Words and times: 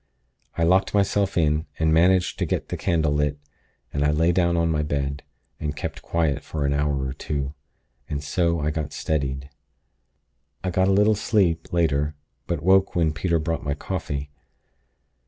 I 0.57 0.63
locked 0.63 0.95
myself 0.95 1.37
in, 1.37 1.67
and 1.77 1.93
managed 1.93 2.39
to 2.39 2.47
get 2.47 2.69
the 2.69 2.75
candle 2.75 3.11
lit; 3.13 3.37
then 3.93 4.03
I 4.03 4.09
lay 4.09 4.31
down 4.31 4.57
on 4.57 4.71
my 4.71 4.81
bed, 4.81 5.21
and 5.59 5.75
kept 5.75 6.01
quiet 6.01 6.41
for 6.41 6.65
an 6.65 6.73
hour 6.73 7.05
or 7.05 7.13
two, 7.13 7.53
and 8.09 8.23
so 8.23 8.61
I 8.61 8.71
got 8.71 8.93
steadied. 8.93 9.51
"I 10.63 10.71
got 10.71 10.87
a 10.87 10.91
little 10.91 11.13
sleep, 11.13 11.71
later; 11.71 12.15
but 12.47 12.63
woke 12.63 12.95
when 12.95 13.13
Peter 13.13 13.37
brought 13.37 13.63
my 13.63 13.75
coffee. 13.75 14.31